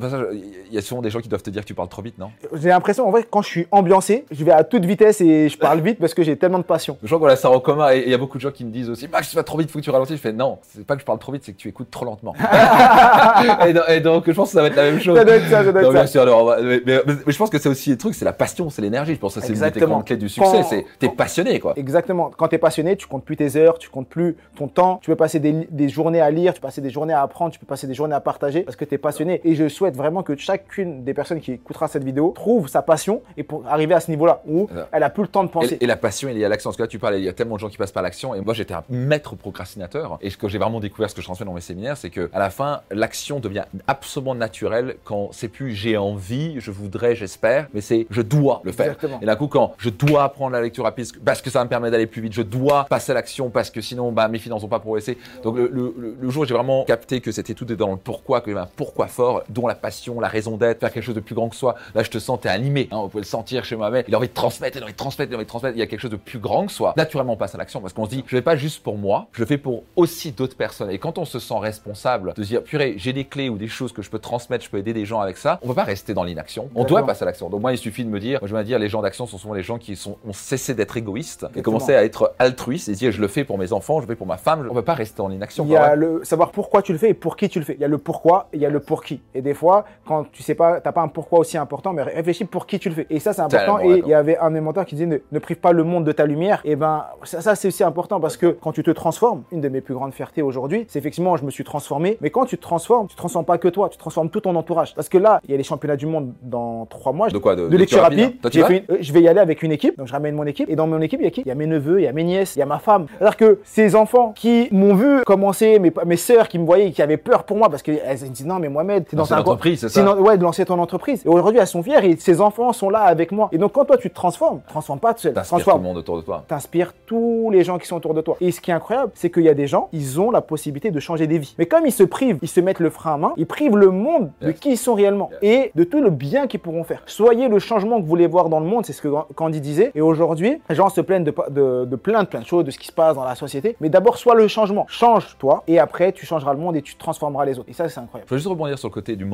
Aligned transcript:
Il 0.00 0.74
y 0.74 0.78
a 0.78 0.82
souvent 0.82 1.02
des 1.02 1.10
gens 1.10 1.20
qui 1.20 1.28
doivent 1.28 1.42
te 1.42 1.50
dire 1.50 1.62
que 1.62 1.66
tu 1.66 1.74
parles 1.74 1.88
trop 1.88 2.02
vite, 2.02 2.18
non? 2.18 2.30
J'ai 2.54 2.70
l'impression, 2.70 3.06
en 3.06 3.10
vrai, 3.10 3.26
quand 3.28 3.42
je 3.42 3.48
suis 3.48 3.66
ambiancé, 3.70 4.24
je 4.30 4.44
vais 4.44 4.52
à 4.52 4.64
toute 4.64 4.84
vitesse 4.84 5.20
et 5.20 5.48
je 5.48 5.58
parle 5.58 5.80
vite 5.80 5.98
parce 5.98 6.14
que 6.14 6.22
j'ai 6.22 6.36
tellement 6.36 6.58
de 6.58 6.64
passion. 6.64 6.96
Je 7.02 7.06
crois 7.14 7.18
qu'on 7.18 7.32
a 7.32 7.36
ça 7.36 7.50
en 7.50 7.60
commun 7.60 7.92
et 7.92 8.02
il 8.04 8.10
y 8.10 8.14
a 8.14 8.18
beaucoup 8.18 8.38
de 8.38 8.42
gens 8.42 8.50
qui 8.50 8.64
me 8.64 8.70
disent 8.70 8.88
aussi 8.88 9.08
Max, 9.08 9.28
tu 9.28 9.36
vas 9.36 9.42
trop 9.42 9.58
vite, 9.58 9.70
faut 9.70 9.78
que 9.78 9.84
tu 9.84 9.90
ralentisses. 9.90 10.16
Je 10.16 10.22
fais 10.22 10.32
non, 10.32 10.58
c'est 10.62 10.86
pas 10.86 10.94
que 10.94 11.00
je 11.00 11.06
parle 11.06 11.18
trop 11.18 11.32
vite, 11.32 11.42
c'est 11.44 11.52
que 11.52 11.58
tu 11.58 11.68
écoutes 11.68 11.90
trop 11.90 12.04
lentement. 12.04 12.34
et, 13.88 14.00
donc, 14.00 14.24
je 14.26 14.32
pense 14.32 14.48
que 14.48 14.54
ça 14.54 14.62
va 14.62 14.68
être 14.68 14.76
la 14.76 14.84
même 14.84 15.00
chose. 15.00 15.16
Ça 15.16 15.24
doit 15.24 15.34
être 15.34 15.48
ça, 15.48 15.64
ça 15.64 15.72
doit 15.72 15.82
être 15.82 16.08
ça. 16.08 16.22
alors, 16.22 16.56
mais, 16.60 17.00
je 17.26 17.36
pense 17.36 17.50
que 17.50 17.58
c'est 17.58 17.68
aussi 17.68 17.90
le 17.90 17.98
truc, 17.98 18.14
c'est 18.14 18.24
la 18.24 18.32
passion, 18.32 18.70
c'est 18.70 18.82
l'énergie. 18.82 19.14
Je 19.14 19.18
pense 19.18 19.34
que 19.34 19.40
c'est 19.40 19.52
une 19.52 19.70
des 19.70 19.80
grandes 19.80 20.04
clés 20.04 20.16
du 20.16 20.28
succès. 20.28 20.62
C'est 20.68 20.86
t'es 20.98 21.08
passionné, 21.08 21.60
quoi. 21.60 21.74
Exactement. 21.76 22.30
Quand 22.36 22.48
t'es 22.48 22.58
passionné, 22.58 22.96
tu 22.96 23.06
comptes 23.06 23.24
plus 23.24 23.36
tes 23.36 23.56
heures, 23.56 23.78
tu 23.78 23.88
comptes 23.88 24.08
plus 24.08 24.36
ton 24.56 24.68
temps. 24.68 24.98
Tu 25.02 25.10
peux 25.10 25.16
passer 25.16 25.38
des, 25.38 25.66
des 25.70 25.88
journées 25.88 26.20
à 26.20 26.30
lire, 26.30 26.54
tu 26.54 26.60
peux 26.60 26.66
passer 26.66 26.80
des 26.80 26.90
journées 26.90 27.12
à 27.14 27.22
apprendre, 27.22 27.52
tu 27.52 27.58
peux 27.58 27.66
passer 27.66 27.86
des 27.86 27.94
journées 27.94 28.14
à 28.14 28.20
partager 28.20 28.62
parce 28.62 28.76
que 28.76 28.84
t'es 28.84 28.98
passionné. 28.98 29.40
Et 29.44 29.54
je 29.54 29.68
souhaite 29.82 29.96
vraiment 29.96 30.22
que 30.22 30.36
chacune 30.36 31.02
des 31.02 31.12
personnes 31.12 31.40
qui 31.40 31.52
écoutera 31.52 31.88
cette 31.88 32.04
vidéo 32.04 32.32
trouve 32.36 32.68
sa 32.68 32.82
passion 32.82 33.20
et 33.36 33.42
pour 33.42 33.66
arriver 33.66 33.94
à 33.94 34.00
ce 34.00 34.10
niveau-là 34.12 34.40
où 34.46 34.68
elle 34.92 35.02
a 35.02 35.10
plus 35.10 35.22
le 35.22 35.28
temps 35.28 35.42
de 35.42 35.48
penser. 35.48 35.76
Et, 35.80 35.86
la 35.86 35.96
passion, 35.96 36.28
il 36.28 36.38
y 36.38 36.44
a 36.44 36.48
l'action. 36.48 36.70
Parce 36.70 36.76
que 36.76 36.82
là, 36.82 36.86
tu 36.86 37.00
parles, 37.00 37.16
il 37.16 37.24
y 37.24 37.28
a 37.28 37.32
tellement 37.32 37.56
de 37.56 37.60
gens 37.60 37.68
qui 37.68 37.76
passent 37.76 37.90
par 37.90 38.04
l'action. 38.04 38.32
Et 38.34 38.40
moi, 38.40 38.54
j'étais 38.54 38.74
un 38.74 38.84
maître 38.88 39.34
procrastinateur. 39.34 40.18
Et 40.20 40.30
ce 40.30 40.36
que 40.36 40.48
j'ai 40.48 40.58
vraiment 40.58 40.78
découvert, 40.78 41.10
ce 41.10 41.16
que 41.16 41.20
je 41.20 41.26
transmets 41.26 41.46
dans 41.46 41.52
mes 41.52 41.60
séminaires, 41.60 41.96
c'est 41.96 42.10
que 42.10 42.30
à 42.32 42.38
la 42.38 42.50
fin, 42.50 42.82
l'action 42.92 43.40
devient 43.40 43.64
absolument 43.88 44.36
naturelle 44.36 44.96
quand 45.04 45.30
c'est 45.32 45.48
plus 45.48 45.72
j'ai 45.72 45.96
envie, 45.96 46.60
je 46.60 46.70
voudrais, 46.70 47.16
j'espère, 47.16 47.66
mais 47.74 47.80
c'est 47.80 48.06
je 48.08 48.22
dois 48.22 48.60
le 48.62 48.70
faire. 48.70 48.96
Et 49.20 49.26
d'un 49.26 49.36
coup, 49.36 49.48
quand 49.48 49.74
je 49.78 49.90
dois 49.90 50.22
apprendre 50.22 50.52
la 50.52 50.62
lecture 50.62 50.84
rapide 50.84 51.06
parce 51.24 51.42
que 51.42 51.50
ça 51.50 51.64
me 51.64 51.68
permet 51.68 51.90
d'aller 51.90 52.06
plus 52.06 52.22
vite, 52.22 52.34
je 52.34 52.42
dois 52.42 52.84
passer 52.84 53.10
à 53.10 53.14
l'action 53.16 53.50
parce 53.50 53.70
que 53.70 53.80
sinon, 53.80 54.12
bah, 54.12 54.28
mes 54.28 54.38
finances 54.38 54.62
n'ont 54.62 54.68
pas 54.68 54.78
progressé. 54.78 55.18
Donc, 55.42 55.56
le, 55.56 55.68
le, 55.68 56.30
jour 56.30 56.44
où 56.44 56.46
j'ai 56.46 56.54
vraiment 56.54 56.84
capté 56.84 57.20
que 57.20 57.32
c'était 57.32 57.54
tout 57.54 57.64
dans 57.64 57.90
le 57.90 57.96
pourquoi, 57.96 58.40
que 58.40 58.52
un 58.56 58.68
pourquoi 58.76 59.06
fort, 59.06 59.42
dont 59.48 59.66
la 59.66 59.71
passion, 59.74 60.20
la 60.20 60.28
raison 60.28 60.56
d'être, 60.56 60.80
faire 60.80 60.92
quelque 60.92 61.04
chose 61.04 61.14
de 61.14 61.20
plus 61.20 61.34
grand 61.34 61.48
que 61.48 61.56
soi. 61.56 61.76
Là, 61.94 62.02
je 62.02 62.10
te 62.10 62.18
sens, 62.18 62.40
t'es 62.40 62.48
animé. 62.48 62.88
Hein, 62.90 63.00
vous 63.02 63.08
pouvez 63.08 63.22
le 63.22 63.26
sentir 63.26 63.64
chez 63.64 63.76
moi. 63.76 63.90
Il 64.06 64.14
a 64.14 64.18
envie 64.18 64.28
de 64.28 64.34
transmettre, 64.34 64.76
il 64.76 64.80
a 64.80 64.84
envie 64.84 64.92
de 64.92 64.98
transmettre, 64.98 65.30
il 65.30 65.34
a 65.34 65.36
envie 65.36 65.44
de 65.44 65.48
transmettre. 65.48 65.76
Il 65.76 65.80
y 65.80 65.82
a 65.82 65.86
quelque 65.86 66.00
chose 66.00 66.10
de 66.10 66.16
plus 66.16 66.38
grand 66.38 66.66
que 66.66 66.72
soi. 66.72 66.94
Naturellement, 66.96 67.34
on 67.34 67.36
passe 67.36 67.54
à 67.54 67.58
l'action 67.58 67.80
parce 67.80 67.92
qu'on 67.92 68.04
se 68.04 68.10
dit, 68.10 68.24
je 68.26 68.36
vais 68.36 68.42
pas 68.42 68.56
juste 68.56 68.82
pour 68.82 68.98
moi, 68.98 69.28
je 69.32 69.40
le 69.40 69.46
fais 69.46 69.58
pour 69.58 69.84
aussi 69.96 70.32
d'autres 70.32 70.56
personnes. 70.56 70.90
Et 70.90 70.98
quand 70.98 71.18
on 71.18 71.24
se 71.24 71.38
sent 71.38 71.58
responsable 71.58 72.34
de 72.34 72.42
se 72.42 72.48
dire, 72.48 72.62
purée, 72.62 72.94
j'ai 72.96 73.12
des 73.12 73.24
clés 73.24 73.48
ou 73.48 73.58
des 73.58 73.68
choses 73.68 73.92
que 73.92 74.02
je 74.02 74.10
peux 74.10 74.18
transmettre, 74.18 74.64
je 74.64 74.70
peux 74.70 74.78
aider 74.78 74.92
des 74.92 75.04
gens 75.04 75.20
avec 75.20 75.36
ça, 75.36 75.58
on 75.62 75.68
peut 75.68 75.74
pas 75.74 75.84
rester 75.84 76.14
dans 76.14 76.24
l'inaction. 76.24 76.70
On 76.74 76.84
doit 76.84 77.04
passer 77.04 77.22
à 77.22 77.26
l'action. 77.26 77.48
Donc 77.48 77.60
moi, 77.60 77.72
il 77.72 77.78
suffit 77.78 78.04
de 78.04 78.10
me 78.10 78.20
dire, 78.20 78.38
moi, 78.40 78.48
je 78.48 78.54
vais 78.54 78.64
dire, 78.64 78.78
les 78.78 78.88
gens 78.88 79.02
d'action 79.02 79.26
sont 79.26 79.38
souvent 79.38 79.54
les 79.54 79.62
gens 79.62 79.78
qui 79.78 79.96
sont, 79.96 80.18
ont 80.26 80.32
cessé 80.32 80.74
d'être 80.74 80.96
égoïstes 80.96 81.46
et 81.54 81.62
commencé 81.62 81.94
à 81.94 82.04
être 82.04 82.34
altruistes 82.38 82.88
et 82.88 82.92
dire, 82.92 83.12
je 83.12 83.20
le 83.20 83.28
fais 83.28 83.44
pour 83.44 83.58
mes 83.58 83.72
enfants, 83.72 84.00
je 84.00 84.06
le 84.06 84.12
fais 84.12 84.16
pour 84.16 84.26
ma 84.26 84.36
femme. 84.36 84.66
On 84.70 84.74
peut 84.74 84.82
pas 84.82 84.94
rester 84.94 85.18
dans 85.18 85.28
l'inaction. 85.28 85.64
Il 85.64 85.72
y 85.72 85.76
a 85.76 85.94
le 85.94 86.24
savoir 86.24 86.50
pourquoi 86.50 86.82
tu 86.82 86.92
le 86.92 86.98
fais 86.98 87.10
et 87.10 87.14
pour 87.14 87.36
qui 87.36 87.48
tu 87.48 87.58
le 87.58 87.64
fais. 87.64 87.74
Il 87.74 87.80
y 87.80 87.84
a 87.84 87.88
le 87.88 87.98
pourquoi 87.98 88.48
et 88.52 88.56
il 88.56 88.62
y 88.62 88.66
a 88.66 88.70
le 88.70 88.80
pour 88.80 89.02
qui. 89.04 89.20
Et 89.34 89.42
des 89.42 89.54
fois, 89.62 89.84
quand 90.06 90.26
tu 90.32 90.42
sais 90.42 90.56
pas, 90.56 90.80
t'as 90.80 90.92
pas 90.92 91.02
un 91.02 91.08
pourquoi 91.08 91.38
aussi 91.38 91.56
important, 91.56 91.92
mais 91.92 92.02
réfléchis 92.02 92.44
pour 92.44 92.66
qui 92.66 92.78
tu 92.80 92.88
le 92.88 92.94
fais. 92.96 93.06
Et 93.10 93.20
ça, 93.20 93.32
c'est 93.32 93.42
important. 93.42 93.78
Et 93.78 94.02
il 94.04 94.08
y 94.08 94.14
avait 94.14 94.36
un 94.38 94.50
mentors 94.60 94.84
qui 94.84 94.96
disait 94.96 95.22
ne, 95.30 95.38
prive 95.38 95.58
pas 95.58 95.72
le 95.72 95.84
monde 95.84 96.04
de 96.04 96.12
ta 96.12 96.26
lumière. 96.26 96.60
Et 96.64 96.74
ben, 96.76 97.04
ça, 97.22 97.40
ça 97.40 97.54
c'est 97.54 97.68
aussi 97.68 97.84
important 97.84 98.18
parce 98.20 98.36
que 98.36 98.46
quand 98.46 98.72
tu 98.72 98.82
te 98.82 98.90
transformes, 98.90 99.42
une 99.52 99.60
de 99.60 99.68
mes 99.68 99.80
plus 99.80 99.94
grandes 99.94 100.14
fiertés 100.14 100.42
aujourd'hui, 100.42 100.84
c'est 100.88 100.98
effectivement, 100.98 101.36
je 101.36 101.44
me 101.44 101.50
suis 101.50 101.64
transformé. 101.64 102.18
Mais 102.20 102.30
quand 102.30 102.44
tu 102.44 102.56
te 102.56 102.62
transformes, 102.62 103.06
tu 103.06 103.16
transformes 103.16 103.44
pas 103.44 103.58
que 103.58 103.68
toi, 103.68 103.88
tu 103.88 103.98
transformes 103.98 104.30
tout 104.30 104.40
ton 104.40 104.54
entourage. 104.56 104.94
Parce 104.94 105.08
que 105.08 105.18
là, 105.18 105.40
il 105.44 105.52
y 105.52 105.54
a 105.54 105.56
les 105.56 105.62
championnats 105.62 105.96
du 105.96 106.06
monde 106.06 106.32
dans 106.42 106.86
trois 106.86 107.12
mois. 107.12 107.28
De 107.28 107.38
quoi 107.38 107.54
De, 107.54 107.76
lecture 107.76 108.02
rapide. 108.02 108.34
Euh, 108.44 108.96
je 109.00 109.12
vais 109.12 109.22
y 109.22 109.28
aller 109.28 109.40
avec 109.40 109.62
une 109.62 109.72
équipe. 109.72 109.96
Donc, 109.96 110.08
je 110.08 110.12
ramène 110.12 110.34
mon 110.34 110.46
équipe. 110.46 110.68
Et 110.68 110.76
dans 110.76 110.86
mon 110.86 111.00
équipe, 111.00 111.20
il 111.20 111.24
y 111.24 111.28
a 111.28 111.30
qui? 111.30 111.42
Il 111.42 111.48
y 111.48 111.50
a 111.50 111.54
mes 111.54 111.66
neveux, 111.66 112.00
il 112.00 112.04
y 112.04 112.08
a 112.08 112.12
mes 112.12 112.24
nièces, 112.24 112.56
il 112.56 112.60
y 112.60 112.62
a 112.62 112.66
ma 112.66 112.78
femme. 112.78 113.06
C'est-à-dire 113.18 113.36
que 113.36 113.60
ces 113.64 113.94
enfants 113.94 114.32
qui 114.34 114.68
m'ont 114.72 114.94
vu 114.94 115.22
commencer, 115.24 115.78
mes, 115.78 115.92
mes 116.06 116.16
sœurs 116.16 116.48
qui 116.48 116.58
me 116.58 116.66
voyaient, 116.66 116.90
qui 116.90 117.02
avaient 117.02 117.16
peur 117.16 117.44
pour 117.44 117.56
moi 117.56 117.68
parce 117.68 117.82
qu'elles 117.82 118.00
me 118.22 118.28
disent 118.28 118.46
non, 118.46 118.58
mais 118.58 118.68
Mohamed, 118.68 119.06
t'es 119.06 119.16
dans 119.16 119.32
un 119.32 119.42
entreprise, 119.52 119.80
c'est 119.80 119.88
ça 119.88 120.16
Ouais, 120.16 120.36
de 120.36 120.42
lancer 120.42 120.64
ton 120.64 120.78
entreprise. 120.78 121.22
Et 121.24 121.28
aujourd'hui, 121.28 121.60
elles 121.60 121.66
sont 121.66 121.82
fières 121.82 122.04
et 122.04 122.16
ses 122.16 122.40
enfants 122.40 122.72
sont 122.72 122.90
là 122.90 123.00
avec 123.00 123.32
moi. 123.32 123.48
Et 123.52 123.58
donc, 123.58 123.72
quand 123.72 123.84
toi, 123.84 123.96
tu 123.96 124.08
te 124.10 124.14
transformes, 124.14 124.60
transforme 124.68 124.98
pas 125.00 125.14
tout 125.14 125.20
seul. 125.22 125.32
T'inspires 125.34 125.64
tout 125.64 125.76
le 125.76 125.82
monde 125.82 125.96
autour 125.96 126.16
de 126.16 126.22
toi. 126.22 126.44
T'inspires 126.46 126.92
tous 127.06 127.50
les 127.50 127.64
gens 127.64 127.78
qui 127.78 127.86
sont 127.86 127.96
autour 127.96 128.14
de 128.14 128.20
toi. 128.20 128.36
Et 128.40 128.50
ce 128.52 128.60
qui 128.60 128.70
est 128.70 128.74
incroyable, 128.74 129.12
c'est 129.14 129.30
qu'il 129.30 129.42
y 129.44 129.48
a 129.48 129.54
des 129.54 129.66
gens, 129.66 129.88
ils 129.92 130.20
ont 130.20 130.30
la 130.30 130.40
possibilité 130.40 130.90
de 130.90 131.00
changer 131.00 131.26
des 131.26 131.38
vies. 131.38 131.54
Mais 131.58 131.66
comme 131.66 131.86
ils 131.86 131.92
se 131.92 132.02
privent, 132.02 132.38
ils 132.42 132.48
se 132.48 132.60
mettent 132.60 132.80
le 132.80 132.90
frein 132.90 133.14
à 133.14 133.16
main, 133.16 133.32
ils 133.36 133.46
privent 133.46 133.76
le 133.76 133.90
monde 133.90 134.30
de 134.40 134.50
qui 134.52 134.70
ils 134.72 134.76
sont 134.76 134.94
réellement 134.94 135.30
et 135.42 135.70
de 135.74 135.84
tout 135.84 136.00
le 136.00 136.10
bien 136.10 136.46
qu'ils 136.46 136.60
pourront 136.60 136.84
faire. 136.84 137.02
Soyez 137.06 137.48
le 137.48 137.58
changement 137.58 137.96
que 137.96 138.02
vous 138.02 138.08
voulez 138.08 138.26
voir 138.26 138.48
dans 138.48 138.60
le 138.60 138.66
monde, 138.66 138.84
c'est 138.86 138.92
ce 138.92 139.02
que 139.02 139.08
Candy 139.34 139.60
disait. 139.60 139.90
Et 139.94 140.00
aujourd'hui, 140.00 140.60
les 140.68 140.74
gens 140.74 140.88
se 140.88 141.00
plaignent 141.00 141.24
de, 141.24 141.34
de, 141.50 141.84
de 141.84 141.96
plein 141.96 142.22
de 142.22 142.28
plein 142.28 142.40
de 142.40 142.46
choses, 142.46 142.64
de 142.64 142.70
ce 142.70 142.78
qui 142.78 142.86
se 142.86 142.92
passe 142.92 143.16
dans 143.16 143.24
la 143.24 143.34
société. 143.34 143.76
Mais 143.80 143.88
d'abord, 143.88 144.16
sois 144.16 144.34
le 144.34 144.48
changement. 144.48 144.86
Change-toi 144.88 145.64
et 145.66 145.78
après, 145.78 146.12
tu 146.12 146.26
changeras 146.26 146.52
le 146.54 146.58
monde 146.60 146.76
et 146.76 146.82
tu 146.82 146.96
transformeras 146.96 147.44
les 147.44 147.58
autres. 147.58 147.68
Et 147.68 147.72
ça, 147.72 147.88
c'est 147.88 148.00
incroyable. 148.00 148.28
Je 148.28 148.34
veux 148.34 148.38
juste 148.38 148.48
rebondir 148.48 148.78
sur 148.78 148.88
le 148.88 148.92
côté 148.94 149.16
du 149.16 149.24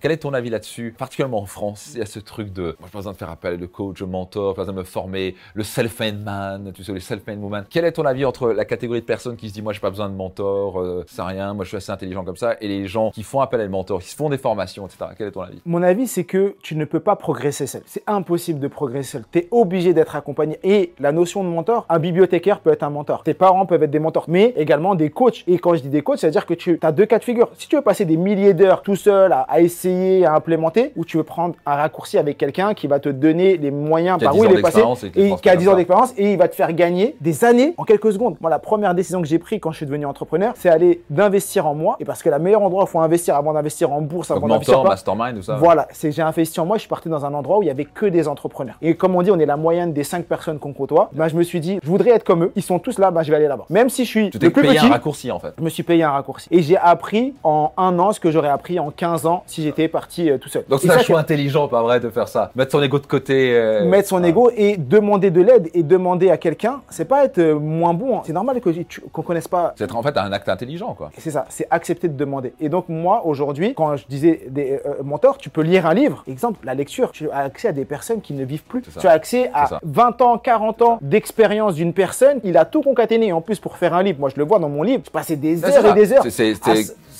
Quel 0.00 0.12
est 0.12 0.18
ton 0.18 0.34
avis 0.34 0.50
là-dessus 0.50 0.94
Particulièrement 0.96 1.40
en 1.40 1.46
France, 1.46 1.90
il 1.94 1.98
y 1.98 2.02
a 2.02 2.06
ce 2.06 2.18
truc 2.18 2.52
de. 2.52 2.76
Moi, 2.80 2.86
je 2.86 2.92
pas 2.92 2.98
besoin 2.98 3.12
de 3.12 3.16
faire 3.16 3.30
appel 3.30 3.58
de 3.58 3.66
coach, 3.66 4.00
de 4.00 4.04
mentor, 4.04 4.54
pas 4.54 4.62
besoin 4.62 4.74
de 4.74 4.78
me 4.78 4.84
former, 4.84 5.34
le 5.54 5.62
self-made 5.62 6.22
man, 6.22 6.72
tu 6.74 6.84
sais, 6.84 6.92
le 6.92 7.00
self-made 7.00 7.38
woman. 7.38 7.64
Quel 7.68 7.84
est 7.84 7.92
ton 7.92 8.04
avis 8.04 8.24
entre 8.24 8.50
la 8.50 8.64
catégorie 8.64 9.00
de 9.00 9.06
personnes 9.06 9.36
qui 9.36 9.48
se 9.48 9.54
disent, 9.54 9.62
moi, 9.62 9.72
j'ai 9.72 9.80
pas 9.80 9.90
besoin 9.90 10.08
de 10.08 10.14
mentor, 10.14 10.80
euh, 10.80 11.04
c'est 11.08 11.22
rien, 11.22 11.54
moi, 11.54 11.64
je 11.64 11.68
suis 11.68 11.76
assez 11.76 11.92
intelligent 11.92 12.24
comme 12.24 12.36
ça, 12.36 12.56
et 12.60 12.68
les 12.68 12.86
gens 12.86 13.10
qui 13.10 13.22
font 13.22 13.40
appel 13.40 13.60
à 13.60 13.64
des 13.64 13.70
mentors, 13.70 14.00
qui 14.00 14.10
se 14.10 14.16
font 14.16 14.28
des 14.28 14.38
formations, 14.38 14.86
etc. 14.86 15.06
Quel 15.16 15.28
est 15.28 15.32
ton 15.32 15.42
avis? 15.42 15.60
Mon 15.64 15.82
avis, 15.82 16.06
c'est 16.06 16.24
que 16.24 16.56
tu 16.62 16.76
ne 16.76 16.84
peux 16.84 17.00
pas 17.00 17.16
progresser 17.16 17.66
seul. 17.66 17.82
C'est 17.86 18.04
impossible 18.06 18.60
de 18.60 18.68
progresser 18.68 19.12
seul. 19.12 19.24
Tu 19.30 19.40
es 19.40 19.48
obligé 19.50 19.94
d'être 19.94 20.16
accompagné. 20.16 20.58
Et 20.62 20.92
la 20.98 21.12
notion 21.12 21.44
de 21.44 21.48
mentor, 21.48 21.86
un 21.88 21.98
bibliothécaire 21.98 22.60
peut 22.60 22.70
être 22.70 22.82
un 22.82 22.90
mentor. 22.90 23.22
Tes 23.22 23.34
parents 23.34 23.66
peuvent 23.66 23.82
être 23.82 23.90
des 23.90 23.98
mentors, 23.98 24.24
mais 24.28 24.54
également 24.56 24.94
des 24.94 25.10
coachs. 25.10 25.44
Et 25.46 25.58
quand 25.58 25.74
je 25.74 25.82
dis 25.82 25.88
des 25.88 26.02
coachs, 26.02 26.18
c'est-à-dire 26.18 26.46
que 26.46 26.54
tu 26.54 26.78
as 26.82 26.92
deux 26.92 27.06
cas 27.06 27.18
de 27.18 27.24
figure. 27.24 27.48
Si 27.58 27.68
tu 27.68 27.76
veux 27.76 27.82
passer 27.82 28.04
des 28.04 28.16
milliers 28.16 28.54
d'heures 28.54 28.82
tout 28.82 28.96
seul 28.96 29.32
à, 29.32 29.41
essayer, 29.60 30.26
à 30.26 30.34
implémenter, 30.34 30.92
ou 30.96 31.04
tu 31.04 31.16
veux 31.16 31.24
prendre 31.24 31.54
un 31.66 31.74
raccourci 31.74 32.18
avec 32.18 32.38
quelqu'un 32.38 32.74
qui 32.74 32.86
va 32.86 32.98
te 32.98 33.08
donner 33.08 33.56
les 33.56 33.70
moyens 33.70 34.18
par 34.18 34.36
où 34.36 34.44
il 34.44 34.52
est 34.52 34.62
passé, 34.62 34.82
et, 35.14 35.34
qui 35.36 35.48
a 35.48 35.56
10 35.56 35.68
ans 35.68 35.76
d'expérience, 35.76 36.12
et 36.16 36.32
il 36.32 36.38
va 36.38 36.48
te 36.48 36.54
faire 36.54 36.72
gagner 36.72 37.16
des 37.20 37.44
années 37.44 37.74
en 37.76 37.84
quelques 37.84 38.12
secondes. 38.12 38.36
Moi, 38.40 38.50
la 38.50 38.58
première 38.58 38.94
décision 38.94 39.20
que 39.20 39.28
j'ai 39.28 39.38
prise 39.38 39.60
quand 39.60 39.72
je 39.72 39.78
suis 39.78 39.86
devenu 39.86 40.06
entrepreneur, 40.06 40.52
c'est 40.56 40.68
aller 40.68 41.02
d'investir 41.10 41.66
en 41.66 41.74
moi. 41.74 41.96
Et 42.00 42.04
parce 42.04 42.22
que 42.22 42.28
le 42.28 42.38
meilleur 42.38 42.62
endroit 42.62 42.84
où 42.84 42.86
il 42.86 42.90
faut 42.90 43.00
investir 43.00 43.36
avant 43.36 43.52
d'investir 43.52 43.92
en 43.92 44.00
bourse, 44.00 44.30
avant 44.30 44.48
d'investir 44.48 44.82
mastermind 44.82 45.38
ou 45.38 45.42
ça. 45.42 45.56
Voilà, 45.56 45.88
c'est 45.92 46.12
j'ai 46.12 46.22
investi 46.22 46.60
en 46.60 46.66
moi. 46.66 46.76
Je 46.76 46.80
suis 46.80 46.88
parti 46.88 47.08
dans 47.08 47.24
un 47.24 47.34
endroit 47.34 47.58
où 47.58 47.62
il 47.62 47.66
y 47.66 47.70
avait 47.70 47.84
que 47.84 48.06
des 48.06 48.28
entrepreneurs. 48.28 48.76
Et 48.82 48.94
comme 48.94 49.14
on 49.14 49.22
dit, 49.22 49.30
on 49.30 49.38
est 49.38 49.46
la 49.46 49.56
moyenne 49.56 49.92
des 49.92 50.04
5 50.04 50.24
personnes 50.24 50.58
qu'on 50.58 50.72
côtoie. 50.72 51.10
Ben, 51.12 51.28
je 51.28 51.36
me 51.36 51.42
suis 51.42 51.60
dit, 51.60 51.78
je 51.82 51.88
voudrais 51.88 52.10
être 52.10 52.24
comme 52.24 52.44
eux. 52.44 52.52
Ils 52.56 52.62
sont 52.62 52.78
tous 52.78 52.98
là, 52.98 53.10
ben, 53.10 53.22
je 53.22 53.30
vais 53.30 53.36
aller 53.36 53.48
là-bas. 53.48 53.66
Même 53.70 53.88
si 53.88 54.04
je 54.04 54.10
suis 54.10 54.30
tu 54.30 54.38
le 54.38 54.50
plus 54.50 54.62
payé 54.62 54.78
un 54.78 54.88
raccourci 54.88 55.30
en 55.30 55.38
fait. 55.38 55.54
Je 55.58 55.62
me 55.62 55.68
suis 55.68 55.82
payé 55.82 56.02
un 56.02 56.10
raccourci. 56.10 56.48
Et 56.50 56.62
j'ai 56.62 56.76
appris 56.76 57.34
en 57.42 57.72
un 57.76 57.98
an 57.98 58.12
ce 58.12 58.20
que 58.20 58.30
j'aurais 58.30 58.48
appris 58.48 58.78
en 58.78 58.90
15 58.90 59.26
ans 59.26 59.31
si 59.46 59.62
j'étais 59.62 59.88
parti 59.88 60.30
euh, 60.30 60.38
tout 60.38 60.48
seul. 60.48 60.64
Donc 60.68 60.80
c'est 60.80 60.90
un 60.90 60.98
choix 60.98 61.18
intelligent, 61.18 61.68
pas 61.68 61.82
vrai, 61.82 62.00
de 62.00 62.10
faire 62.10 62.28
ça. 62.28 62.50
Mettre 62.54 62.72
son 62.72 62.82
ego 62.82 62.98
de 62.98 63.06
côté. 63.06 63.54
Euh, 63.54 63.84
Mettre 63.84 64.08
son 64.08 64.22
ego 64.24 64.50
et 64.56 64.76
demander 64.76 65.30
de 65.30 65.40
l'aide 65.40 65.70
et 65.74 65.82
demander 65.82 66.30
à 66.30 66.36
quelqu'un, 66.36 66.80
c'est 66.90 67.04
pas 67.04 67.24
être 67.24 67.38
euh, 67.38 67.58
moins 67.58 67.94
bon. 67.94 68.22
C'est 68.24 68.32
normal 68.32 68.60
que 68.60 68.70
qu'on 69.12 69.22
connaisse 69.22 69.48
pas. 69.48 69.74
C'est 69.76 69.92
en 69.92 70.02
fait 70.02 70.16
un 70.16 70.32
acte 70.32 70.48
intelligent, 70.48 70.94
quoi. 70.94 71.10
C'est 71.18 71.30
ça, 71.30 71.46
c'est 71.48 71.66
accepter 71.70 72.08
de 72.08 72.16
demander. 72.16 72.52
Et 72.60 72.68
donc 72.68 72.88
moi 72.88 73.26
aujourd'hui, 73.26 73.74
quand 73.74 73.96
je 73.96 74.06
disais 74.08 74.46
des 74.48 74.80
mentors, 75.02 75.38
tu 75.38 75.50
peux 75.50 75.62
lire 75.62 75.86
un 75.86 75.94
livre. 75.94 76.24
Exemple, 76.26 76.60
la 76.64 76.74
lecture, 76.74 77.12
tu 77.12 77.30
as 77.30 77.38
accès 77.38 77.68
à 77.68 77.72
des 77.72 77.84
personnes 77.84 78.20
qui 78.20 78.32
ne 78.34 78.44
vivent 78.44 78.64
plus. 78.64 78.82
Tu 78.82 79.06
as 79.06 79.10
accès 79.10 79.50
à 79.54 79.78
20 79.82 80.22
ans, 80.22 80.38
40 80.38 80.82
ans 80.82 80.98
d'expérience 81.00 81.74
d'une 81.74 81.92
personne. 81.92 82.40
Il 82.44 82.56
a 82.56 82.64
tout 82.64 82.82
concaténé. 82.82 83.32
En 83.32 83.40
plus, 83.40 83.58
pour 83.58 83.76
faire 83.76 83.94
un 83.94 84.02
livre, 84.02 84.20
moi 84.20 84.28
je 84.28 84.36
le 84.36 84.44
vois 84.44 84.58
dans 84.58 84.68
mon 84.68 84.82
livre, 84.82 85.02
je 85.04 85.10
passais 85.10 85.36
des 85.36 85.64
heures 85.64 85.86
et 85.86 85.94
des 85.94 86.12
heures. 86.12 86.24
C'est 86.28 86.54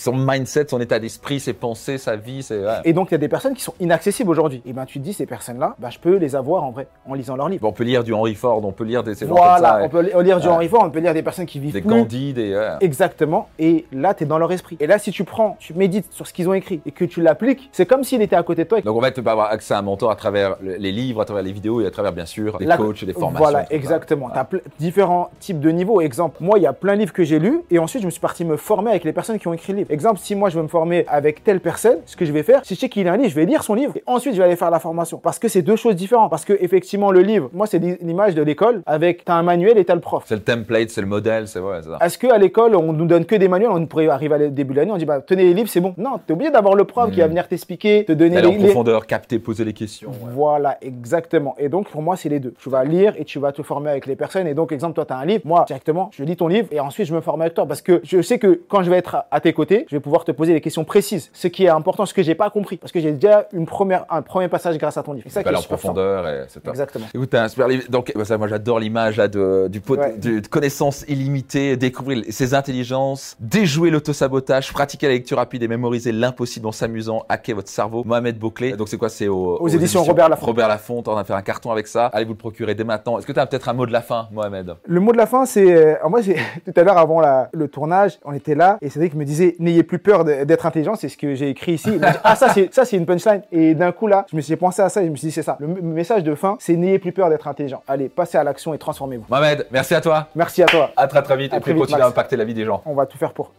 son 0.02 0.16
mindset, 0.16 0.66
son 0.68 0.80
état 0.80 0.98
d'esprit, 0.98 1.40
ses 1.40 1.52
pensées, 1.52 1.98
sa 2.02 2.16
vie. 2.16 2.42
c'est 2.42 2.60
Et 2.84 2.92
donc, 2.92 3.08
il 3.10 3.12
y 3.12 3.14
a 3.14 3.18
des 3.18 3.28
personnes 3.28 3.54
qui 3.54 3.62
sont 3.62 3.74
inaccessibles 3.80 4.30
aujourd'hui. 4.30 4.62
Et 4.66 4.72
ben, 4.72 4.84
tu 4.84 4.98
te 4.98 5.04
dis, 5.04 5.12
ces 5.12 5.26
personnes-là, 5.26 5.76
bah, 5.78 5.90
je 5.90 5.98
peux 5.98 6.16
les 6.16 6.36
avoir 6.36 6.64
en 6.64 6.70
vrai, 6.70 6.86
en 7.06 7.14
lisant 7.14 7.36
leurs 7.36 7.48
livres. 7.48 7.66
on 7.66 7.72
peut 7.72 7.84
lire 7.84 8.04
du 8.04 8.12
Henry 8.12 8.34
Ford, 8.34 8.64
on 8.64 8.72
peut 8.72 8.84
lire 8.84 9.02
des. 9.02 9.14
Voilà, 9.24 9.80
on 9.82 9.88
peut 9.88 10.22
lire 10.22 10.40
du 10.40 10.48
Henry 10.48 10.68
Ford, 10.68 10.82
on 10.84 10.90
peut 10.90 11.00
lire 11.00 11.14
des 11.14 11.22
personnes 11.22 11.46
qui 11.46 11.58
vivent 11.58 11.72
des 11.72 11.80
plus. 11.80 11.88
Gandhi, 11.88 12.32
des. 12.32 12.76
Exactement. 12.80 13.48
Et 13.58 13.86
là, 13.92 14.14
tu 14.14 14.24
es 14.24 14.26
dans 14.26 14.38
leur 14.38 14.52
esprit. 14.52 14.76
Et 14.80 14.86
là, 14.86 14.98
si 14.98 15.10
tu 15.10 15.24
prends, 15.24 15.56
tu 15.58 15.74
médites 15.74 16.12
sur 16.12 16.26
ce 16.26 16.32
qu'ils 16.32 16.48
ont 16.48 16.54
écrit 16.54 16.80
et 16.86 16.90
que 16.90 17.04
tu 17.04 17.20
l'appliques, 17.22 17.68
c'est 17.72 17.86
comme 17.86 18.04
s'il 18.04 18.22
était 18.22 18.36
à 18.36 18.42
côté 18.42 18.64
de 18.64 18.68
toi. 18.68 18.80
Donc, 18.80 18.96
en 18.96 19.00
fait, 19.00 19.12
tu 19.12 19.22
peux 19.22 19.30
avoir 19.30 19.50
accès 19.50 19.74
à 19.74 19.78
un 19.78 19.82
mentor 19.82 20.10
à 20.10 20.16
travers 20.16 20.56
les 20.60 20.92
livres, 20.92 21.20
à 21.20 21.24
travers 21.24 21.42
les 21.42 21.52
vidéos 21.52 21.80
et 21.80 21.86
à 21.86 21.90
travers, 21.90 22.12
bien 22.12 22.26
sûr, 22.26 22.58
les 22.60 22.66
coachs 22.76 23.02
et 23.02 23.06
les 23.06 23.12
formations. 23.12 23.44
Voilà, 23.44 23.66
exactement. 23.70 24.30
Tu 24.30 24.38
as 24.38 24.48
différents 24.78 25.30
types 25.40 25.60
de 25.60 25.70
niveaux. 25.70 26.00
Exemple, 26.00 26.36
moi, 26.40 26.58
il 26.58 26.62
y 26.62 26.66
a 26.66 26.72
plein 26.72 26.94
de 26.94 27.00
livres 27.00 27.12
que 27.12 27.24
j'ai 27.24 27.38
lus 27.38 27.62
et 27.70 27.78
ensuite, 27.78 28.02
je 28.02 28.06
me 28.06 28.10
suis 28.10 28.20
parti 28.20 28.44
me 28.44 28.56
former 28.56 28.90
avec 28.90 29.04
les 29.04 29.12
personnes 29.12 29.38
qui 29.38 29.48
ont 29.48 29.52
écrit 29.52 29.72
le 29.72 29.78
livre. 29.78 29.90
Exemple, 29.90 30.18
si 30.18 30.34
moi, 30.34 30.48
je 30.48 30.56
veux 30.56 30.62
me 30.62 30.68
former 30.68 31.04
avec 31.08 31.44
telle 31.44 31.60
personne, 31.60 31.91
ce 32.06 32.16
que 32.16 32.24
je 32.24 32.32
vais 32.32 32.42
faire, 32.42 32.60
si 32.64 32.74
je 32.74 32.80
sais 32.80 32.88
qu'il 32.88 33.06
a 33.08 33.12
un 33.12 33.16
livre, 33.16 33.30
je 33.30 33.34
vais 33.34 33.46
lire 33.46 33.62
son 33.62 33.74
livre 33.74 33.96
et 33.96 34.02
ensuite 34.06 34.34
je 34.34 34.38
vais 34.38 34.44
aller 34.44 34.56
faire 34.56 34.70
la 34.70 34.80
formation. 34.80 35.18
Parce 35.18 35.38
que 35.38 35.48
c'est 35.48 35.62
deux 35.62 35.76
choses 35.76 35.96
différentes. 35.96 36.30
Parce 36.30 36.44
que 36.44 36.52
effectivement, 36.60 37.10
le 37.10 37.20
livre, 37.20 37.50
moi, 37.52 37.66
c'est 37.66 37.78
l'image 37.78 38.34
de 38.34 38.42
l'école 38.42 38.82
avec 38.86 39.24
t'as 39.24 39.34
un 39.34 39.42
manuel 39.42 39.78
et 39.78 39.84
t'as 39.84 39.94
le 39.94 40.00
prof. 40.00 40.24
C'est 40.26 40.34
le 40.34 40.42
template, 40.42 40.90
c'est 40.90 41.00
le 41.00 41.06
modèle, 41.06 41.48
c'est 41.48 41.60
vrai. 41.60 41.80
Est-ce 42.00 42.18
qu'à 42.18 42.38
l'école, 42.38 42.76
on 42.76 42.92
nous 42.92 43.06
donne 43.06 43.24
que 43.24 43.36
des 43.36 43.48
manuels, 43.48 43.70
on 43.70 43.86
pourrait 43.86 44.08
arriver 44.08 44.34
à 44.34 44.38
début 44.48 44.72
de 44.74 44.78
l'année, 44.78 44.92
on 44.92 44.96
dit 44.96 45.04
bah 45.04 45.20
tenez 45.20 45.44
les 45.44 45.54
livres, 45.54 45.68
c'est 45.68 45.80
bon. 45.80 45.94
Non, 45.96 46.20
t'es 46.24 46.32
obligé 46.32 46.50
d'avoir 46.50 46.74
le 46.74 46.84
prof 46.84 47.10
qui 47.10 47.20
va 47.20 47.26
hmm. 47.26 47.30
venir 47.30 47.48
t'expliquer, 47.48 48.04
te 48.04 48.12
donner 48.12 48.40
les, 48.40 48.48
en 48.48 48.54
profondeur, 48.54 49.06
capter, 49.06 49.38
poser 49.38 49.64
les 49.64 49.72
questions. 49.72 50.10
Voilà, 50.34 50.78
exactement. 50.80 51.54
Et 51.58 51.68
donc 51.68 51.88
pour 51.88 52.02
moi, 52.02 52.16
c'est 52.16 52.28
les 52.28 52.40
deux. 52.40 52.54
Tu 52.58 52.70
vas 52.70 52.84
lire 52.84 53.14
et 53.18 53.24
tu 53.24 53.38
vas 53.38 53.52
te 53.52 53.62
former 53.62 53.90
avec 53.90 54.06
les 54.06 54.16
personnes. 54.16 54.46
Et 54.46 54.54
donc, 54.54 54.72
exemple, 54.72 54.94
toi, 54.94 55.04
tu 55.04 55.12
as 55.12 55.18
un 55.18 55.24
livre, 55.24 55.42
moi, 55.44 55.64
directement, 55.66 56.10
je 56.12 56.24
lis 56.24 56.36
ton 56.36 56.48
livre 56.48 56.68
et 56.70 56.80
ensuite 56.80 57.06
je 57.06 57.14
me 57.14 57.20
forme 57.20 57.42
avec 57.42 57.54
toi 57.54 57.66
parce 57.66 57.82
que 57.82 58.00
je 58.04 58.22
sais 58.22 58.38
que 58.38 58.60
quand 58.68 58.82
je 58.82 58.90
vais 58.90 58.96
être 58.96 59.24
à 59.30 59.40
tes 59.40 59.52
côtés, 59.52 59.86
je 59.88 59.96
vais 59.96 60.00
pouvoir 60.00 60.24
te 60.24 60.32
poser 60.32 60.52
des 60.52 60.60
questions 60.60 60.84
précises. 60.84 61.30
Ce 61.32 61.48
qui 61.48 61.64
est 61.64 61.68
important, 61.68 61.81
ce 62.06 62.14
que 62.14 62.22
j'ai 62.22 62.34
pas 62.34 62.50
compris, 62.50 62.76
parce 62.76 62.92
que 62.92 63.00
j'ai 63.00 63.12
déjà 63.12 63.46
une 63.52 63.66
première, 63.66 64.04
un 64.10 64.22
premier 64.22 64.48
passage 64.48 64.78
grâce 64.78 64.96
à 64.96 65.02
ton 65.02 65.12
livre. 65.12 65.24
C'est 65.28 65.34
ça 65.34 65.42
qui 65.42 65.48
est 65.48 65.56
en 65.56 65.62
profondeur 65.62 66.26
et 66.28 66.44
c'est 66.48 66.60
top. 66.60 66.72
Exactement. 66.74 67.06
Écoute, 67.14 67.30
t'as 67.30 67.44
un 67.44 67.48
super 67.48 67.68
livre. 67.68 67.84
Donc, 67.88 68.12
bah, 68.14 68.24
ça, 68.24 68.38
moi, 68.38 68.48
j'adore 68.48 68.78
l'image 68.80 69.16
là, 69.16 69.28
de, 69.28 69.68
du 69.68 69.80
pot, 69.80 69.96
Ouais. 69.98 70.16
de, 70.16 70.40
de 70.40 70.46
connaissances 70.46 71.04
illimitées, 71.08 71.76
découvrir 71.76 72.24
ses 72.30 72.54
intelligences, 72.54 73.36
déjouer 73.40 73.90
l'autosabotage, 73.90 74.72
pratiquer 74.72 75.06
la 75.08 75.12
lecture 75.14 75.36
rapide 75.38 75.62
et 75.62 75.68
mémoriser 75.68 76.12
l'impossible 76.12 76.66
en 76.66 76.72
s'amusant, 76.72 77.24
hacker 77.28 77.56
votre 77.56 77.68
cerveau. 77.68 78.02
Mohamed 78.04 78.38
Bouclé. 78.38 78.72
Donc, 78.72 78.88
c'est 78.88 78.96
quoi? 78.96 79.08
C'est 79.08 79.28
au- 79.28 79.58
Aux 79.58 79.68
éditions 79.68 80.02
Robert 80.02 80.28
Laffont. 80.28 80.46
Robert 80.46 80.68
Laffont, 80.68 81.02
on 81.06 81.14
va 81.14 81.24
faire 81.24 81.36
un 81.36 81.42
carton 81.42 81.70
avec 81.70 81.86
ça. 81.86 82.06
Allez 82.06 82.24
vous 82.24 82.32
le 82.32 82.38
procurer 82.38 82.74
dès 82.74 82.84
maintenant. 82.84 83.18
Est-ce 83.18 83.26
que 83.26 83.32
tu 83.32 83.40
as 83.40 83.46
peut-être 83.46 83.68
un 83.68 83.72
mot 83.72 83.86
de 83.86 83.92
la 83.92 84.00
fin, 84.02 84.28
Mohamed? 84.32 84.74
Le 84.86 85.00
mot 85.00 85.12
de 85.12 85.16
la 85.18 85.26
fin, 85.26 85.44
c'est. 85.46 85.72
euh, 85.72 85.96
alors 85.96 86.10
moi, 86.10 86.20
tout 86.64 86.72
à 86.74 86.82
l'heure 86.82 86.98
avant 86.98 87.20
la- 87.20 87.48
le 87.52 87.68
tournage, 87.68 88.18
on 88.24 88.32
était 88.32 88.54
là 88.54 88.78
et 88.80 88.88
Cédric 88.88 89.14
me 89.14 89.24
disait 89.24 89.56
N'ayez 89.58 89.82
plus 89.82 89.98
peur 89.98 90.24
d'être 90.24 90.66
intelligent. 90.66 90.94
C'est 90.94 91.08
ce 91.08 91.16
que 91.16 91.34
j'ai 91.34 91.48
écrit 91.50 91.71
ici. 91.74 91.98
Ah, 92.24 92.36
ça, 92.36 92.50
c'est 92.50 92.72
ça, 92.72 92.84
c'est 92.84 92.96
une 92.96 93.06
punchline. 93.06 93.42
Et 93.50 93.74
d'un 93.74 93.90
coup, 93.90 94.06
là, 94.06 94.26
je 94.30 94.36
me 94.36 94.40
suis 94.40 94.56
pensé 94.56 94.80
à 94.82 94.88
ça 94.88 95.02
et 95.02 95.06
je 95.06 95.10
me 95.10 95.16
suis 95.16 95.28
dit 95.28 95.32
C'est 95.32 95.42
ça. 95.42 95.56
Le 95.60 95.66
message 95.66 96.22
de 96.22 96.34
fin, 96.34 96.56
c'est 96.60 96.76
N'ayez 96.76 96.98
plus 96.98 97.12
peur 97.12 97.30
d'être 97.30 97.48
intelligent. 97.48 97.82
Allez, 97.88 98.08
passez 98.08 98.38
à 98.38 98.44
l'action 98.44 98.74
et 98.74 98.78
transformez-vous. 98.78 99.26
Mohamed, 99.28 99.66
merci 99.70 99.94
à 99.94 100.00
toi. 100.00 100.28
Merci 100.34 100.62
à 100.62 100.66
toi. 100.66 100.90
À 100.96 101.06
très 101.06 101.22
très 101.22 101.36
vite 101.36 101.52
À 101.52 101.56
et 101.56 101.60
puis 101.60 101.74
continue 101.74 102.00
à 102.00 102.06
impacter 102.06 102.36
la 102.36 102.44
vie 102.44 102.54
des 102.54 102.64
gens. 102.64 102.82
On 102.86 102.94
va 102.94 103.06
tout 103.06 103.18
faire 103.18 103.32
pour. 103.32 103.52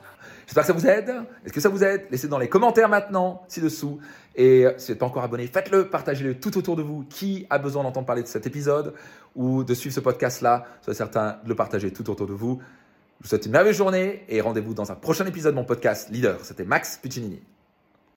J'espère 0.46 0.64
que 0.64 0.68
ça 0.68 0.74
vous 0.74 0.88
aide. 0.88 1.14
Est-ce 1.46 1.54
que 1.54 1.62
ça 1.62 1.70
vous 1.70 1.84
aide? 1.84 2.04
Laissez 2.12 2.28
dans 2.28 2.38
les 2.38 2.50
commentaires 2.50 2.90
maintenant, 2.90 3.44
ci-dessous. 3.48 4.00
Et 4.36 4.66
si 4.78 4.88
vous 4.88 4.92
n'êtes 4.94 5.00
pas 5.00 5.06
encore 5.06 5.24
abonné, 5.24 5.48
faites-le, 5.48 5.90
partagez-le 5.90 6.36
tout 6.36 6.58
autour 6.58 6.76
de 6.76 6.82
vous. 6.82 7.06
Qui 7.10 7.46
a 7.50 7.60
besoin 7.60 7.84
d'entendre 7.84 8.06
parler 8.06 8.24
de 8.24 8.28
cet 8.28 8.46
épisode 8.46 8.94
ou 9.36 9.64
de 9.64 9.74
suivre 9.74 9.96
ce 9.96 10.00
podcast-là? 10.00 10.66
Soyez 10.82 10.98
certain 10.98 11.38
de 11.44 11.50
le 11.50 11.56
partager 11.56 11.92
tout 11.92 12.10
autour 12.10 12.28
de 12.28 12.34
vous. 12.34 12.60
Je 13.20 13.26
vous 13.26 13.30
souhaite 13.30 13.46
une 13.46 13.54
merveilleuse 13.54 13.78
journée 13.78 14.26
et 14.28 14.42
rendez-vous 14.42 14.74
dans 14.74 14.92
un 14.92 14.96
prochain 14.96 15.26
épisode 15.26 15.54
de 15.54 15.60
mon 15.60 15.66
podcast 15.66 16.10
Leader. 16.10 16.40
C'était 16.44 16.66
Max 16.66 17.00
Puccinini. 17.02 17.42